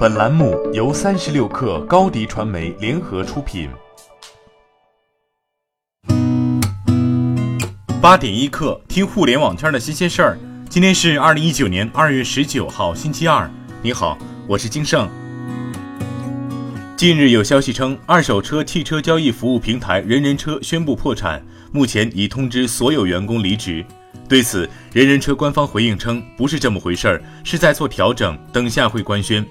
[0.00, 3.68] 本栏目由三十六氪高低传媒联合出品。
[8.00, 10.38] 八点一刻，听互联网圈的新鲜事儿。
[10.70, 13.46] 今天是二零一九年二月十九号，星期二。
[13.82, 14.16] 你好，
[14.46, 15.06] 我是金盛。
[16.96, 23.84] 近日有消息称，二手车汽车交易服务平台人人车宣布破产，目前已通知所有员工离职。
[24.26, 29.46] 对此，人人车官方回应称，不是这么回事儿，是在做调整，等下会官宣。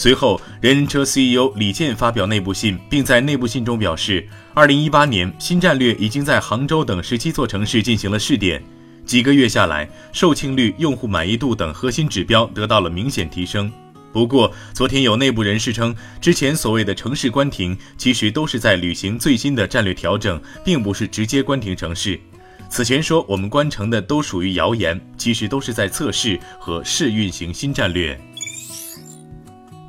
[0.00, 4.24] 随后，人人车 CEO 李健发表内部信，并在内部信中表示，
[4.54, 8.62] 二零一八年新战略已经在杭州等十七座城市进行了试点，
[9.04, 13.70] 几个月下来，售罄率、用户满意度等核心指标得到了明显提升。
[14.12, 22.18] 不过，昨天有内部人士称，之前所谓的城市关停，其实都是在履行最新的战略调整，并不是直接关停城市。
[22.70, 28.16] 此前说我们关城的都属于谣言，其实都是在测试和试运行新战略。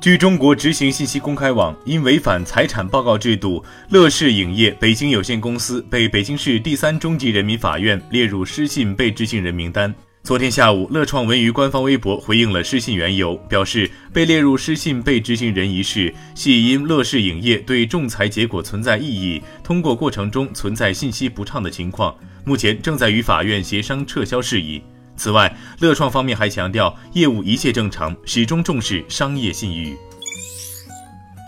[0.00, 9.94] 据中国执行信息公开网，因违反财产报告制度，乐视影业北京有限公司被北京市第三中级人民法院列入失信被执行人名单。
[10.22, 24.80] 昨天下午，乐创文娱官方微博回应了失信缘由，表示被列入失信被执行人一事系因乐视影业对仲裁结果存在异议，通过过程中存在信息不畅的情况，目前正在与法院协商撤销事宜。
[25.20, 29.94] 此外，乐创方面还强调，业务一切正常，始终重视商业信誉。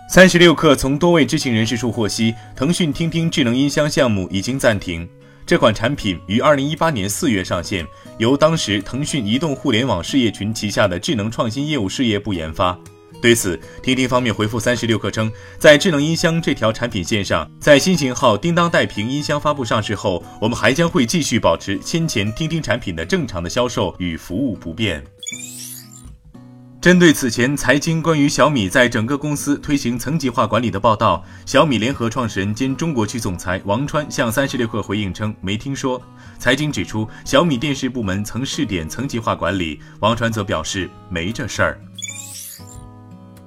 [0.07, 5.09] 三十六氪从多位知情人士处获悉，腾讯听听智能音箱项目已经暂停。
[5.43, 7.83] 这款产品于二零一八年四月上线，
[8.19, 12.77] 由当时腾讯移动互联网事业群旗下的智能创新业务事业部研发。
[13.23, 25.01] 对此，听听方面回复三十六氪称，在智能音箱这条产品线上，在新型号叮当带屏音箱发布上市后，我们还将会继续保持先前听听产品的正常的销售与服务不变。
[26.81, 36.01] 针对此前财经关于小米在整个公司推行层级化管理的报道，小米联合创始人兼中国区总裁王川向三十六氪回应称没听说。
[36.37, 41.79] 财经指出，小米电视部门曾试点层级化管理，王川则表示没这事儿。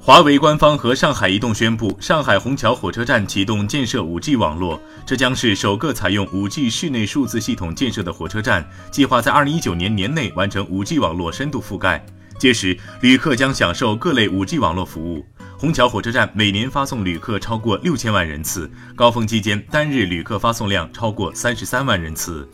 [0.07, 12.07] 华为官方和上海移动宣布，上海虹桥火车站启动建设 5G 网络，这将是首个采用 5G 室内数字系统建设的火车站，计划在2019年年内完成 5G 网络深度覆盖。
[12.39, 15.27] 届时，旅客将享受各类 5G 网络服务。
[15.59, 22.49] 虹桥火车站每年发送旅客超过六千万人次，高峰期间单日旅客发送量超过三十三万人次。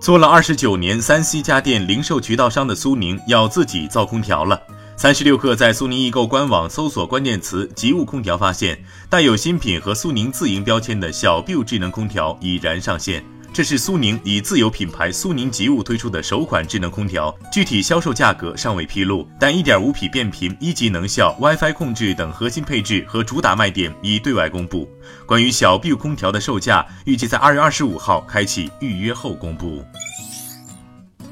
[0.00, 4.62] 做了二十九年三 C 家电零售渠道商的苏宁要自己造空调了。
[4.96, 13.22] 三十六氪在苏宁易购官网搜索关键词“极物空调”，发现带有新品和苏宁自营标签的小 Biu 智能空调已然上线。
[13.52, 24.88] 这是苏宁以自有品牌苏宁极物推出的首款智能空调，具体销售价格尚未披露，但1.5匹变频、一级能效、WiFi 控制等核心配置和主打卖点已对外公布。
[25.26, 29.84] 关于小 Biu 空调的售价，预计在二月二十五号开启预约后公布。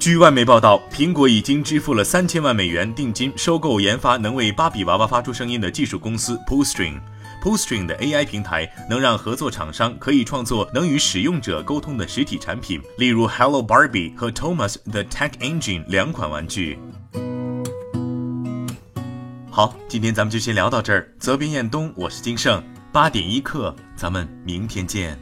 [0.03, 6.99] 据外媒报道，苹果已经支付了三千万美元定金，收购研发能为芭比娃娃发出声音的技术公司 Poolstring。
[7.41, 16.81] Poolstring 的 AI 平台能让合作厂商可以创作能与使用者沟通的实体产品，例如 Hello Barbie 和 Thomas the Tech Engine 两款玩具。
[19.53, 21.09] 好，今天咱们就先聊到这儿。
[21.21, 22.61] 责编：彦东，我是金盛，
[22.91, 25.17] 八点一刻，咱们明天见。